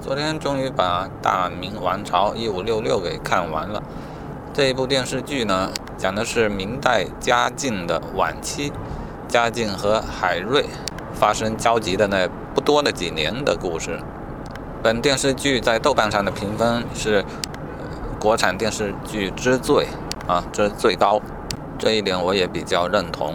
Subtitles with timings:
[0.00, 3.82] 昨天终于把《大明王朝一五六六》给看完了。
[4.54, 8.72] 这一部电视剧呢，讲的是明代嘉靖的晚期，
[9.26, 10.66] 嘉靖和海瑞
[11.12, 13.98] 发生交集的那不多的几年的故事。
[14.84, 17.24] 本电视剧在豆瓣上的评分是
[18.20, 19.88] 国产电视剧之最
[20.28, 21.20] 啊，这是最高。
[21.76, 23.34] 这一点我也比较认同。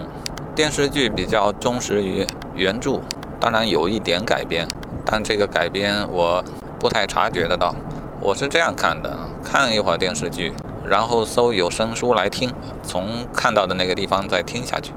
[0.56, 2.26] 电视剧比较忠实于
[2.56, 3.02] 原著，
[3.38, 4.68] 当然有一点改编，
[5.06, 6.44] 但这个改编我。
[6.80, 7.74] 不太察觉得到，
[8.20, 10.52] 我是这样看的：看一会儿电视剧，
[10.86, 14.92] 然后搜有声书来听，从看到的那个地方再听下去。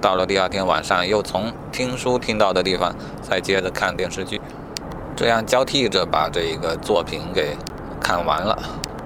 [0.00, 4.40] 到了第二天晚上，又从听书听到的地方再接着看电视剧，
[5.14, 7.54] 这样交替着把这个作品给
[8.00, 8.58] 看完了，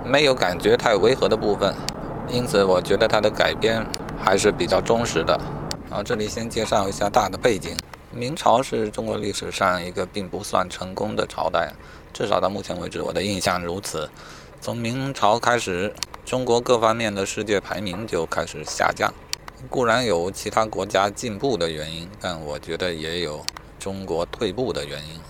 [0.05, 1.75] 没有感觉太违和的部分，
[2.29, 3.85] 因此我觉得它的改编
[4.23, 5.35] 还是比较忠实的。
[5.91, 7.77] 啊，这里先介绍一下大的背景。
[8.15, 11.73] 明朝是中国历史上一个并不算成功的朝代，
[12.13, 14.11] 至少到目前为止，我的印象如此。
[14.61, 19.13] 从明朝开始，中国各方面的世界排名就开始下降。
[19.71, 23.45] 固然有其他国家进步的原因，但我觉得也有
[23.79, 25.21] 中国退步的原因。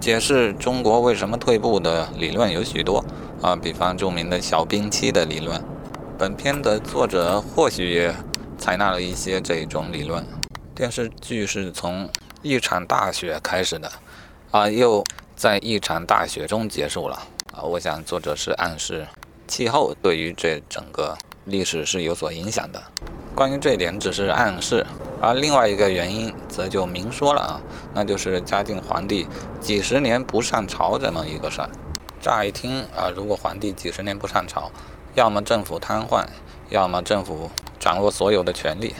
[0.00, 3.04] 解释中国为什么退步的理论有许多
[3.42, 5.62] 啊，比方著名的小冰期的理论。
[6.16, 8.14] 本片的作者或许也
[8.56, 10.24] 采纳了一些这种理论。
[10.74, 12.08] 电视剧是从
[12.42, 13.92] 一场大雪开始的，
[14.50, 15.04] 啊，又
[15.36, 17.16] 在一场大雪中结束了。
[17.52, 19.06] 啊，我想作者是暗示
[19.46, 22.82] 气候对于这整个历史是有所影响的。
[23.34, 24.86] 关于这一点只是暗示，
[25.20, 27.60] 而另外一个原因则就明说了啊，
[27.92, 29.26] 那就是嘉靖皇帝
[29.60, 31.68] 几十年不上朝这么一个事儿。
[32.22, 34.70] 乍一听啊，如果皇帝几十年不上朝，
[35.14, 36.24] 要么政府瘫痪，
[36.70, 38.94] 要么政府掌握所有的权力。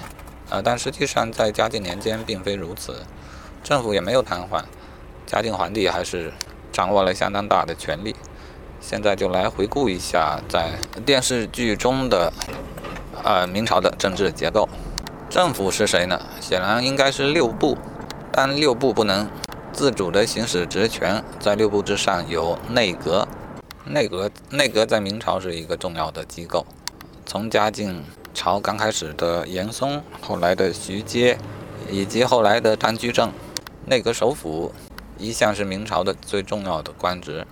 [0.50, 3.04] 啊，但实际上在嘉靖年间并非如此，
[3.62, 4.62] 政府也没有瘫痪，
[5.26, 6.32] 嘉靖皇帝还是
[6.72, 8.14] 掌握了相当大的权力。
[8.80, 10.72] 现在就来回顾一下在
[11.04, 12.32] 电视剧中的
[13.22, 14.68] 呃明朝的政治结构。
[15.28, 16.20] 政府是谁呢？
[16.40, 17.76] 显然应该是六部，
[18.32, 19.28] 但六部不能
[19.72, 23.28] 自主地行使职权，在六部之上有内阁。
[23.84, 26.66] 内阁内阁在明朝是一个重要的机构，
[27.26, 28.02] 从嘉靖。
[28.32, 31.36] 朝刚开始的严嵩，后来的徐阶，
[31.90, 33.32] 以及后来的张居正，
[33.86, 34.72] 内阁首辅
[35.18, 37.46] 一向是明朝的最重要的官职。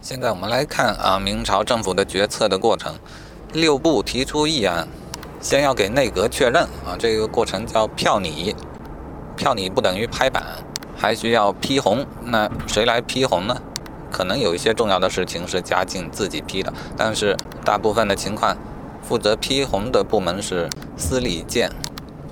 [0.00, 2.94] 现在我们来看啊，明朝政府的决策的过程。
[3.52, 4.88] 六部提出议案，
[5.40, 8.54] 先要给内阁确认啊，这个过程叫票拟。
[9.36, 10.42] 票拟不等于拍板，
[10.96, 12.04] 还需要批红。
[12.22, 13.56] 那谁来批红呢？
[14.10, 18.56] 可能有一些重要的事情是嘉靖自己批的，但是大部分的情况。
[19.02, 21.70] 负责批红的部门是司礼监，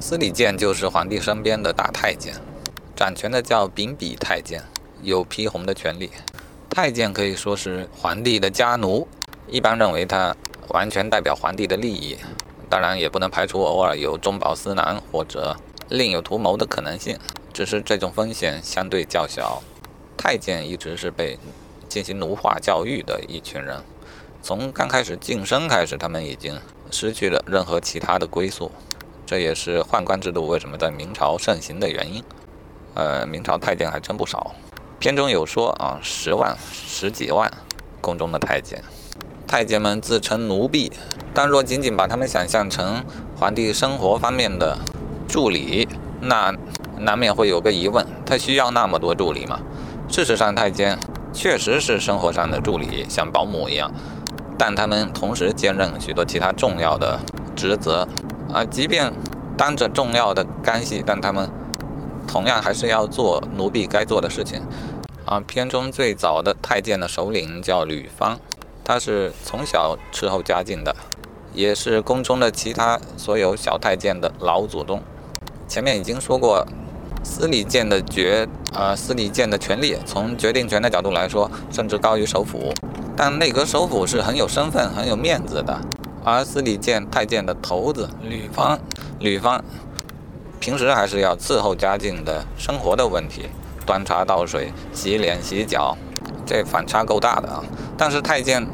[0.00, 2.34] 司礼监就是皇帝身边的大太监，
[2.96, 4.62] 掌权的叫秉笔太监，
[5.02, 6.10] 有批红的权利。
[6.70, 9.08] 太监可以说是皇帝的家奴，
[9.48, 10.36] 一般认为他
[10.68, 12.16] 完全代表皇帝的利益，
[12.70, 15.56] 当然也不能排除偶尔有中饱私囊或者
[15.88, 17.18] 另有图谋的可能性，
[17.52, 19.60] 只是这种风险相对较小。
[20.16, 21.36] 太监一直是被
[21.88, 23.82] 进行奴化教育的一群人。
[24.40, 26.60] 从刚开始晋升开始，他们已经
[26.92, 28.70] 失去了任何其他的归宿，
[29.26, 32.22] 这也是宦官制度为什么在明朝盛行的原因。
[32.94, 34.54] 呃，明朝太监还真不少，
[35.00, 37.52] 片中有说啊，十万、十几万
[38.00, 38.82] 宫中的太监，
[39.46, 40.92] 太监们自称奴婢，
[41.34, 43.04] 但若仅仅把他们想象成
[43.36, 44.78] 皇帝生活方面的
[45.26, 45.88] 助理，
[46.20, 46.54] 那
[46.96, 49.58] 难免会有个疑问：他需要那么多助理吗？
[50.08, 50.96] 事实上，太监
[51.32, 53.90] 确实是生活上的助理，像保姆一样。
[54.56, 57.18] 但他们同时兼任许多其他重要的
[57.56, 58.06] 职责，
[58.52, 59.12] 啊，即便
[59.56, 61.50] 担着重要的干系，但他们
[62.34, 64.60] 同样还是要做奴婢该做的事情。
[65.24, 68.36] 啊，片中最早的太监的首领叫吕方，
[68.82, 70.92] 他是从小伺候嘉靖的，
[71.52, 75.00] 也是宫中的其他所有小太监的老祖宗。
[75.68, 76.66] 前面已经说过，
[77.22, 82.74] 司礼监的决，呃，司礼监的权力，从决定权的角度来说，甚至高于首辅。
[83.16, 85.80] 但内阁首辅是很有身份、很有面子的，
[86.24, 88.76] 而司礼监太监的头子吕方，
[89.20, 89.64] 吕方
[90.64, 93.50] 平时还是要伺候嘉靖的生活的问题，
[93.84, 95.94] 端茶倒水、洗脸洗脚，
[96.46, 97.62] 这反差够大的啊！
[97.98, 98.66] 但是太监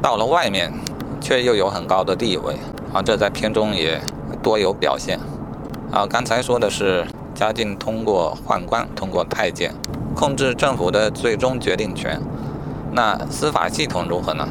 [0.00, 0.72] 到了外面，
[1.20, 2.54] 却又有很高的地位
[2.90, 4.00] 啊，这在片中也
[4.42, 5.20] 多有表现
[5.92, 6.06] 啊。
[6.06, 9.74] 刚才说的是嘉靖通过宦官、通过太监
[10.16, 12.18] 控制政府的最终决定权。
[12.92, 14.48] 那司法系统如何呢？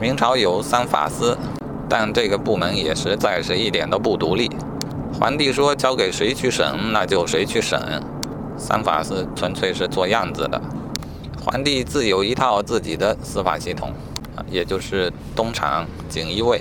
[0.00, 1.38] 明朝有三法司，
[1.88, 4.50] 但这个部门也实在是一点都不独立。
[5.12, 7.80] 皇帝说交给谁去审，那就谁去审。
[8.56, 10.60] 三法司纯粹是做样子的。
[11.40, 13.92] 皇帝自有一套自己的司法系统，
[14.50, 16.60] 也就是东厂、锦衣卫，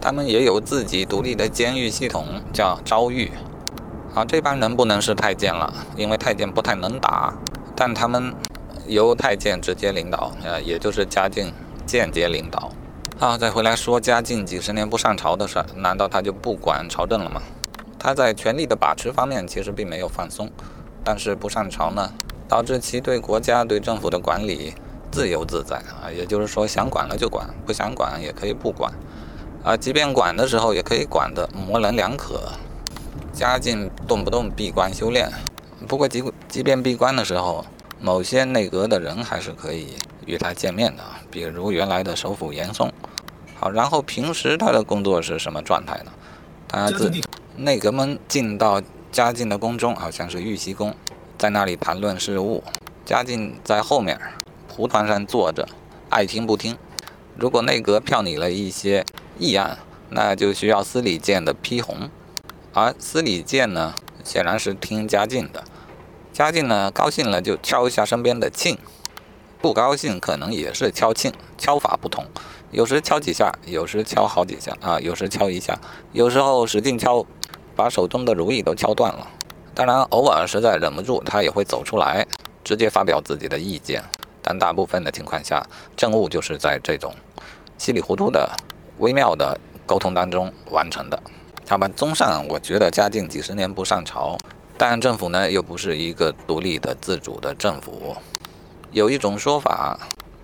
[0.00, 3.30] 他们也有自己独立的监狱系统，叫昭狱。
[4.14, 7.32] 啊，这帮人不能是太监了，因为太监不太能打，
[7.74, 8.34] 但他们
[8.86, 11.52] 由太监直接领导，呃，也就是嘉靖
[11.86, 12.70] 间接领导。
[13.18, 17.40] 啊，再回来说嘉靖几十年不上朝的事儿，难道他就不管朝政了吗？
[18.00, 20.50] 他在权力的把持方面其实并没有放松，
[21.04, 22.12] 但是不上朝呢，
[22.48, 24.74] 导致其对国家对政府的管理
[25.12, 28.90] 自由自在啊，也就是说想管了就管，不想管也可以不管，
[29.62, 32.50] 啊，即便管的时候也可以管的模棱两可。
[33.32, 35.30] 嘉靖动不动闭关修炼，
[35.86, 37.64] 不过即即便闭关的时候，
[38.00, 39.94] 某些内阁的人还是可以
[40.26, 42.92] 与他见面的，比如原来的首辅严嵩。
[43.54, 46.12] 好，然后平时他的工作是什么状态呢？
[46.68, 47.10] 他自
[47.62, 48.80] 内阁们进到
[49.12, 50.94] 嘉靖的宫中，好像是玉溪宫，
[51.36, 52.64] 在那里谈论事务。
[53.04, 54.18] 嘉靖在后面
[54.66, 55.68] 蒲团上坐着，
[56.08, 56.78] 爱听不听。
[57.36, 59.04] 如果内阁票拟了一些
[59.38, 59.78] 议案，
[60.08, 62.08] 那就需要司礼监的批红。
[62.72, 65.62] 而司礼监呢，显然是听嘉靖的。
[66.32, 68.78] 嘉靖呢，高兴了就敲一下身边的磬，
[69.60, 72.24] 不高兴可能也是敲磬，敲法不同，
[72.70, 75.78] 有时敲几下，有时敲好几下啊，有时敲一下，
[76.12, 77.26] 有时候使劲敲，
[77.80, 79.26] 把手中的如意都敲断了。
[79.74, 82.26] 当然，偶尔实在忍不住，他也会走出来，
[82.62, 84.04] 直接发表自己的意见。
[84.42, 85.66] 但大部分的情况下，
[85.96, 87.14] 政务就是在这种
[87.78, 88.46] 稀里糊涂的、
[88.98, 91.18] 微妙的沟通当中完成的。
[91.66, 94.36] 好吧，综上，我觉得嘉靖几十年不上朝，
[94.76, 98.14] 但政府呢又不是一个独立的、自主的政府。
[98.92, 99.98] 有一种说法，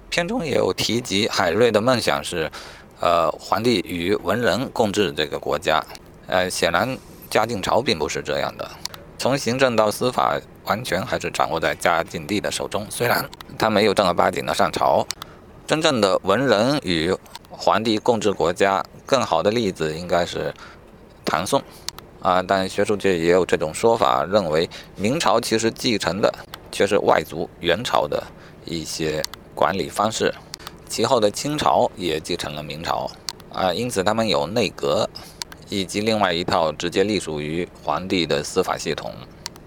[0.08, 2.50] 片中也有提及，海瑞的梦想是，
[2.98, 5.84] 呃，皇帝与文人共治这个国家。
[6.28, 6.98] 呃，显然
[7.30, 8.70] 嘉靖朝并不是这样的，
[9.18, 12.86] 从行政到司法，完全还是掌握在嘉靖帝的手中。
[12.90, 13.28] 虽然
[13.58, 15.06] 他没有正儿八经的上朝，
[15.66, 17.14] 真正的文人与
[17.50, 20.54] 皇帝共治国家，更好的例子应该是。
[21.28, 21.60] 唐宋，
[22.22, 26.32] 啊，但学术界也有这种说法，认为明朝其实继承的
[26.70, 28.22] 却是外族元朝的
[28.64, 29.20] 一些
[29.52, 30.32] 管理方式，
[30.88, 33.10] 其后的清朝也继承了明朝，
[33.52, 35.10] 啊，因此他们有内阁，
[35.68, 39.12] 以及另外一套直接隶属于皇帝的司法系统。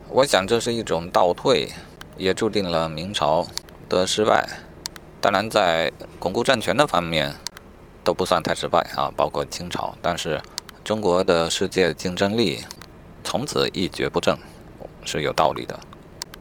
[0.09, 1.69] 我想这是一种倒退，
[2.17, 3.47] 也注定了明朝
[3.87, 4.47] 的失败。
[5.21, 7.35] 当然，在巩固政权的方面
[8.03, 10.41] 都不算太失败啊，包括清朝，但是。
[10.81, 12.63] 中国的世界竞争力
[13.23, 14.35] 从此一蹶不振，
[15.05, 15.79] 是有道理的。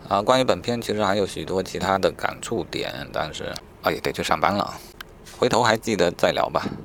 [0.09, 3.53] 啊，关于本片其实还有许多其他的感触点，但是
[3.83, 4.73] 啊也得去上班了，
[5.39, 6.65] 回头还记得再聊吧。